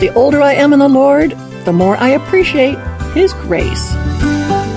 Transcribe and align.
The 0.00 0.10
older 0.14 0.40
I 0.40 0.54
am 0.54 0.72
in 0.72 0.78
the 0.78 0.88
Lord, 0.88 1.32
the 1.66 1.74
more 1.74 1.94
I 1.98 2.08
appreciate 2.08 2.78
His 3.12 3.34
grace. 3.34 3.90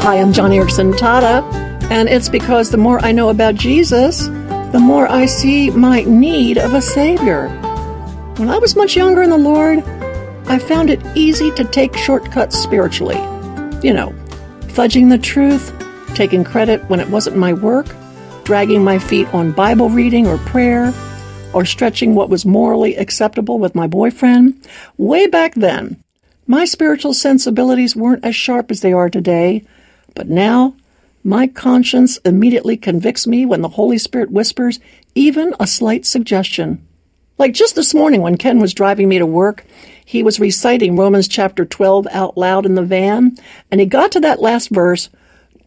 Hi, 0.04 0.18
I'm 0.20 0.34
Joni 0.34 0.62
Eareckson 0.62 0.92
Tada, 0.96 1.42
and 1.90 2.10
it's 2.10 2.28
because 2.28 2.72
the 2.72 2.78
more 2.78 3.00
I 3.00 3.14
know 3.14 3.30
about 3.30 3.56
Jesus, 3.56 4.28
the 4.74 4.82
more 4.82 5.10
I 5.10 5.26
see 5.26 5.70
my 5.70 6.02
need 6.02 6.58
of 6.58 6.74
a 6.74 6.82
Savior. 6.82 7.48
When 8.36 8.50
I 8.50 8.58
was 8.58 8.76
much 8.76 8.98
younger 8.98 9.24
in 9.24 9.30
the 9.30 9.38
Lord, 9.38 9.80
I 10.48 10.60
found 10.60 10.90
it 10.90 11.00
easy 11.16 11.52
to 11.52 11.64
take 11.64 11.96
shortcuts 11.96 12.60
spiritually. 12.60 13.16
You 13.82 13.94
know, 13.94 14.14
fudging 14.76 15.10
the 15.10 15.18
truth, 15.18 15.72
taking 16.16 16.44
credit 16.44 16.84
when 16.90 17.00
it 17.00 17.08
wasn't 17.08 17.38
my 17.38 17.54
work, 17.54 17.88
dragging 18.44 18.84
my 18.84 19.00
feet 19.00 19.34
on 19.34 19.54
Bible 19.54 19.90
reading 19.90 20.28
or 20.28 20.38
prayer, 20.40 20.92
or 21.54 21.66
stretching 21.66 22.16
what 22.16 22.30
was 22.30 22.46
morally 22.46 22.96
acceptable 22.96 23.60
with 23.60 23.76
my 23.76 23.88
boyfriend. 23.88 24.68
Way 24.98 25.28
back 25.28 25.56
then, 25.56 26.04
my 26.48 26.66
spiritual 26.66 27.14
sensibilities 27.14 27.96
weren't 27.96 28.26
as 28.26 28.36
sharp 28.36 28.72
as 28.72 28.82
they 28.82 28.92
are 28.92 29.10
today, 29.10 29.64
but 30.16 30.30
now 30.30 30.76
my 31.24 31.48
conscience 31.48 32.18
immediately 32.26 32.76
convicts 32.76 33.26
me 33.26 33.46
when 33.46 33.62
the 33.62 33.70
Holy 33.70 33.98
Spirit 33.98 34.30
whispers 34.30 34.80
even 35.16 35.56
a 35.60 35.68
slight 35.68 36.06
suggestion. 36.06 36.86
Like 37.38 37.54
just 37.54 37.76
this 37.76 37.94
morning 37.94 38.22
when 38.22 38.38
Ken 38.38 38.60
was 38.60 38.74
driving 38.74 39.08
me 39.08 39.20
to 39.20 39.26
work, 39.26 39.66
he 40.06 40.22
was 40.22 40.40
reciting 40.40 40.98
Romans 40.98 41.28
chapter 41.28 41.66
12 41.66 42.08
out 42.12 42.38
loud 42.38 42.66
in 42.66 42.76
the 42.76 42.84
van, 42.84 43.38
and 43.72 43.80
he 43.80 43.88
got 43.88 44.12
to 44.12 44.20
that 44.20 44.42
last 44.42 44.70
verse 44.70 45.10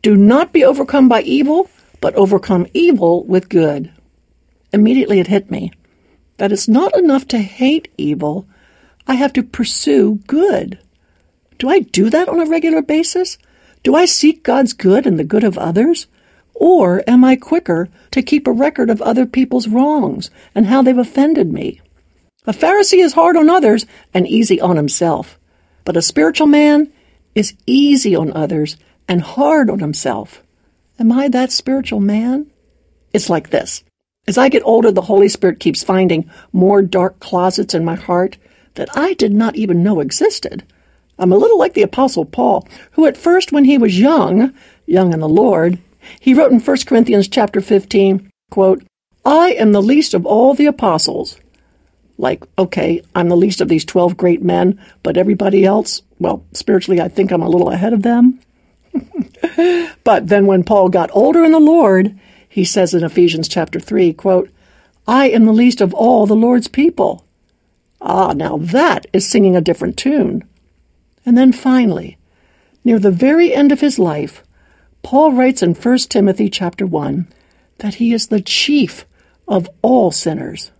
Do 0.02 0.14
not 0.14 0.52
be 0.52 0.64
overcome 0.64 1.08
by 1.08 1.22
evil, 1.22 1.70
but 2.00 2.14
overcome 2.14 2.66
evil 2.74 3.24
with 3.24 3.48
good. 3.48 3.90
Immediately 4.72 5.20
it 5.20 5.28
hit 5.28 5.50
me 5.50 5.72
that 6.38 6.52
it's 6.52 6.68
not 6.68 6.96
enough 6.96 7.26
to 7.28 7.38
hate 7.38 7.88
evil, 7.96 8.46
I 9.06 9.14
have 9.14 9.32
to 9.34 9.42
pursue 9.42 10.16
good. 10.26 10.78
Do 11.58 11.68
I 11.68 11.80
do 11.80 12.10
that 12.10 12.28
on 12.28 12.40
a 12.40 12.46
regular 12.46 12.82
basis? 12.82 13.38
Do 13.82 13.94
I 13.94 14.04
seek 14.04 14.42
God's 14.42 14.72
good 14.72 15.06
and 15.06 15.18
the 15.18 15.24
good 15.24 15.44
of 15.44 15.56
others? 15.56 16.06
Or 16.54 17.02
am 17.06 17.24
I 17.24 17.36
quicker 17.36 17.88
to 18.10 18.22
keep 18.22 18.46
a 18.46 18.52
record 18.52 18.90
of 18.90 19.00
other 19.02 19.26
people's 19.26 19.68
wrongs 19.68 20.30
and 20.54 20.66
how 20.66 20.82
they've 20.82 20.96
offended 20.96 21.52
me? 21.52 21.80
A 22.46 22.52
Pharisee 22.52 23.02
is 23.02 23.14
hard 23.14 23.36
on 23.36 23.48
others 23.48 23.86
and 24.14 24.26
easy 24.26 24.60
on 24.60 24.76
himself, 24.76 25.38
but 25.84 25.96
a 25.96 26.02
spiritual 26.02 26.46
man 26.46 26.92
is 27.34 27.54
easy 27.66 28.14
on 28.14 28.32
others 28.32 28.76
and 29.08 29.20
hard 29.20 29.68
on 29.68 29.80
himself. 29.80 30.42
Am 30.98 31.12
I 31.12 31.28
that 31.28 31.52
spiritual 31.52 32.00
man? 32.00 32.50
It's 33.12 33.28
like 33.28 33.50
this. 33.50 33.84
As 34.28 34.36
I 34.36 34.48
get 34.48 34.62
older, 34.64 34.90
the 34.90 35.02
Holy 35.02 35.28
Spirit 35.28 35.60
keeps 35.60 35.84
finding 35.84 36.28
more 36.52 36.82
dark 36.82 37.20
closets 37.20 37.74
in 37.74 37.84
my 37.84 37.94
heart 37.94 38.38
that 38.74 38.88
I 38.96 39.14
did 39.14 39.32
not 39.32 39.56
even 39.56 39.82
know 39.82 40.00
existed. 40.00 40.64
I'm 41.18 41.32
a 41.32 41.36
little 41.36 41.58
like 41.58 41.74
the 41.74 41.82
Apostle 41.82 42.24
Paul, 42.24 42.66
who 42.92 43.06
at 43.06 43.16
first, 43.16 43.52
when 43.52 43.64
he 43.64 43.78
was 43.78 43.98
young, 43.98 44.52
young 44.84 45.12
in 45.12 45.20
the 45.20 45.28
Lord, 45.28 45.78
he 46.20 46.34
wrote 46.34 46.52
in 46.52 46.60
1 46.60 46.76
Corinthians 46.86 47.28
chapter 47.28 47.60
15, 47.60 48.30
quote, 48.50 48.82
I 49.24 49.52
am 49.52 49.72
the 49.72 49.82
least 49.82 50.12
of 50.12 50.26
all 50.26 50.54
the 50.54 50.66
apostles. 50.66 51.38
Like, 52.18 52.44
okay, 52.58 53.02
I'm 53.14 53.28
the 53.28 53.36
least 53.36 53.60
of 53.60 53.68
these 53.68 53.84
12 53.84 54.16
great 54.16 54.42
men, 54.42 54.80
but 55.02 55.16
everybody 55.16 55.64
else, 55.64 56.02
well, 56.18 56.44
spiritually, 56.52 57.00
I 57.00 57.08
think 57.08 57.30
I'm 57.30 57.42
a 57.42 57.48
little 57.48 57.70
ahead 57.70 57.92
of 57.92 58.02
them. 58.02 58.40
but 60.04 60.28
then 60.28 60.46
when 60.46 60.64
Paul 60.64 60.88
got 60.88 61.10
older 61.12 61.44
in 61.44 61.52
the 61.52 61.60
Lord, 61.60 62.18
he 62.56 62.64
says 62.64 62.94
in 62.94 63.04
Ephesians 63.04 63.48
chapter 63.48 63.78
3, 63.78 64.14
quote, 64.14 64.48
I 65.06 65.28
am 65.28 65.44
the 65.44 65.52
least 65.52 65.82
of 65.82 65.92
all 65.92 66.24
the 66.24 66.34
Lord's 66.34 66.68
people. 66.68 67.26
Ah, 68.00 68.32
now 68.32 68.56
that 68.56 69.04
is 69.12 69.28
singing 69.28 69.54
a 69.54 69.60
different 69.60 69.98
tune. 69.98 70.42
And 71.26 71.36
then 71.36 71.52
finally, 71.52 72.16
near 72.82 72.98
the 72.98 73.10
very 73.10 73.52
end 73.52 73.72
of 73.72 73.82
his 73.82 73.98
life, 73.98 74.42
Paul 75.02 75.32
writes 75.32 75.62
in 75.62 75.74
1 75.74 75.98
Timothy 76.08 76.48
chapter 76.48 76.86
1 76.86 77.28
that 77.80 77.96
he 77.96 78.14
is 78.14 78.28
the 78.28 78.40
chief 78.40 79.04
of 79.46 79.68
all 79.82 80.10
sinners. 80.10 80.70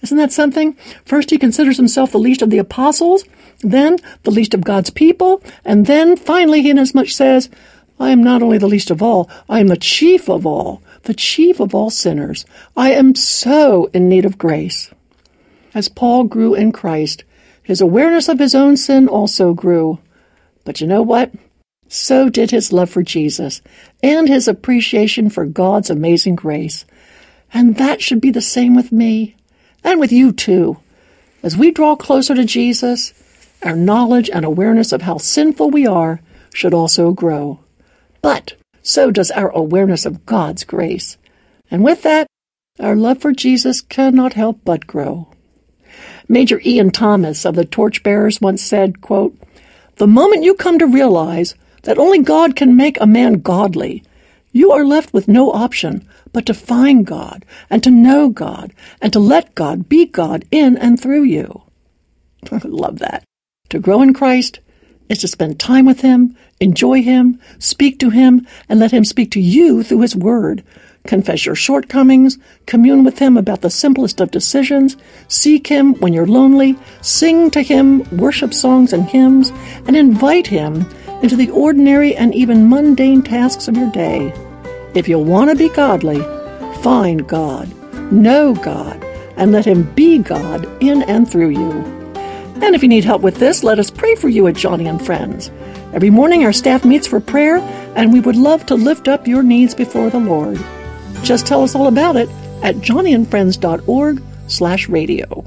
Isn't 0.00 0.16
that 0.16 0.32
something? 0.32 0.78
First, 1.04 1.28
he 1.28 1.36
considers 1.36 1.76
himself 1.76 2.10
the 2.10 2.18
least 2.18 2.40
of 2.40 2.48
the 2.48 2.56
apostles, 2.56 3.26
then 3.60 3.98
the 4.22 4.30
least 4.30 4.54
of 4.54 4.64
God's 4.64 4.88
people, 4.88 5.42
and 5.62 5.84
then 5.84 6.16
finally, 6.16 6.62
he 6.62 6.70
inasmuch 6.70 7.10
says, 7.10 7.50
I 8.00 8.10
am 8.10 8.22
not 8.22 8.42
only 8.42 8.58
the 8.58 8.68
least 8.68 8.90
of 8.90 9.02
all, 9.02 9.30
I 9.48 9.60
am 9.60 9.68
the 9.68 9.76
chief 9.76 10.28
of 10.28 10.46
all, 10.46 10.82
the 11.02 11.14
chief 11.14 11.60
of 11.60 11.74
all 11.74 11.90
sinners. 11.90 12.44
I 12.76 12.92
am 12.92 13.14
so 13.14 13.90
in 13.92 14.08
need 14.08 14.24
of 14.24 14.38
grace. 14.38 14.90
As 15.74 15.88
Paul 15.88 16.24
grew 16.24 16.54
in 16.54 16.72
Christ, 16.72 17.24
his 17.62 17.80
awareness 17.80 18.28
of 18.28 18.38
his 18.38 18.54
own 18.54 18.76
sin 18.76 19.08
also 19.08 19.54
grew. 19.54 19.98
But 20.64 20.80
you 20.80 20.86
know 20.86 21.02
what? 21.02 21.32
So 21.88 22.28
did 22.28 22.50
his 22.50 22.72
love 22.72 22.90
for 22.90 23.02
Jesus 23.02 23.60
and 24.02 24.28
his 24.28 24.48
appreciation 24.48 25.30
for 25.30 25.44
God's 25.44 25.90
amazing 25.90 26.36
grace. 26.36 26.84
And 27.52 27.76
that 27.76 28.00
should 28.00 28.20
be 28.20 28.30
the 28.30 28.40
same 28.40 28.74
with 28.74 28.92
me 28.92 29.36
and 29.84 30.00
with 30.00 30.10
you 30.10 30.32
too. 30.32 30.78
As 31.42 31.56
we 31.56 31.70
draw 31.70 31.96
closer 31.96 32.34
to 32.34 32.44
Jesus, 32.44 33.12
our 33.62 33.76
knowledge 33.76 34.30
and 34.30 34.44
awareness 34.44 34.92
of 34.92 35.02
how 35.02 35.18
sinful 35.18 35.70
we 35.70 35.86
are 35.86 36.20
should 36.54 36.74
also 36.74 37.12
grow. 37.12 37.60
But 38.22 38.54
so 38.82 39.10
does 39.10 39.30
our 39.32 39.50
awareness 39.50 40.06
of 40.06 40.24
God's 40.26 40.64
grace. 40.64 41.18
And 41.70 41.84
with 41.84 42.02
that, 42.02 42.26
our 42.80 42.96
love 42.96 43.20
for 43.20 43.32
Jesus 43.32 43.80
cannot 43.80 44.32
help 44.32 44.60
but 44.64 44.86
grow. 44.86 45.28
Major 46.28 46.60
Ian 46.64 46.90
Thomas 46.90 47.44
of 47.44 47.54
the 47.54 47.64
Torchbearers 47.64 48.40
once 48.40 48.62
said, 48.62 49.00
quote, 49.00 49.36
The 49.96 50.06
moment 50.06 50.44
you 50.44 50.54
come 50.54 50.78
to 50.78 50.86
realize 50.86 51.54
that 51.82 51.98
only 51.98 52.20
God 52.20 52.56
can 52.56 52.76
make 52.76 53.00
a 53.00 53.06
man 53.06 53.40
godly, 53.40 54.04
you 54.52 54.72
are 54.72 54.84
left 54.84 55.12
with 55.12 55.28
no 55.28 55.50
option 55.50 56.08
but 56.32 56.46
to 56.46 56.54
find 56.54 57.06
God 57.06 57.44
and 57.68 57.82
to 57.82 57.90
know 57.90 58.28
God 58.28 58.72
and 59.00 59.12
to 59.12 59.18
let 59.18 59.54
God 59.54 59.88
be 59.88 60.06
God 60.06 60.44
in 60.50 60.76
and 60.76 61.00
through 61.00 61.24
you. 61.24 61.62
I 62.50 62.60
love 62.64 62.98
that. 63.00 63.24
To 63.70 63.78
grow 63.78 64.02
in 64.02 64.14
Christ 64.14 64.60
is 65.12 65.18
to 65.18 65.28
spend 65.28 65.60
time 65.60 65.86
with 65.86 66.00
Him, 66.00 66.36
enjoy 66.60 67.02
Him, 67.02 67.38
speak 67.58 68.00
to 68.00 68.10
Him, 68.10 68.46
and 68.68 68.80
let 68.80 68.90
Him 68.90 69.04
speak 69.04 69.30
to 69.32 69.40
you 69.40 69.82
through 69.82 70.00
His 70.00 70.16
Word 70.16 70.64
confess 71.06 71.44
your 71.44 71.54
shortcomings, 71.54 72.38
commune 72.66 73.04
with 73.04 73.18
Him 73.18 73.36
about 73.36 73.60
the 73.60 73.70
simplest 73.70 74.20
of 74.20 74.30
decisions, 74.30 74.96
seek 75.28 75.66
Him 75.66 75.94
when 75.94 76.12
you're 76.12 76.26
lonely, 76.26 76.76
sing 77.00 77.50
to 77.50 77.62
Him 77.62 78.04
worship 78.16 78.54
songs 78.54 78.92
and 78.92 79.04
hymns, 79.04 79.50
and 79.86 79.96
invite 79.96 80.46
Him 80.46 80.86
into 81.22 81.36
the 81.36 81.50
ordinary 81.50 82.14
and 82.14 82.34
even 82.34 82.68
mundane 82.68 83.22
tasks 83.22 83.68
of 83.68 83.76
your 83.76 83.90
day. 83.90 84.32
If 84.94 85.08
you 85.08 85.18
want 85.18 85.50
to 85.50 85.56
be 85.56 85.68
godly, 85.70 86.20
find 86.82 87.26
God, 87.26 87.72
know 88.12 88.54
God, 88.54 89.02
and 89.36 89.52
let 89.52 89.66
Him 89.66 89.82
be 89.94 90.18
God 90.18 90.68
in 90.82 91.02
and 91.02 91.30
through 91.30 91.50
you. 91.50 92.01
And 92.62 92.76
if 92.76 92.82
you 92.82 92.88
need 92.88 93.04
help 93.04 93.22
with 93.22 93.36
this, 93.36 93.64
let 93.64 93.78
us 93.78 93.90
pray 93.90 94.14
for 94.14 94.28
you 94.28 94.46
at 94.46 94.54
Joni 94.54 94.88
and 94.88 95.04
Friends. 95.04 95.50
Every 95.92 96.10
morning 96.10 96.44
our 96.44 96.52
staff 96.52 96.84
meets 96.84 97.08
for 97.08 97.20
prayer, 97.20 97.58
and 97.96 98.12
we 98.12 98.20
would 98.20 98.36
love 98.36 98.64
to 98.66 98.76
lift 98.76 99.08
up 99.08 99.26
your 99.26 99.42
needs 99.42 99.74
before 99.74 100.10
the 100.10 100.20
Lord. 100.20 100.58
Just 101.22 101.46
tell 101.46 101.62
us 101.62 101.74
all 101.74 101.88
about 101.88 102.16
it 102.16 102.28
at 102.62 102.76
joniandfriends.org 102.76 104.22
slash 104.46 104.88
radio. 104.88 105.44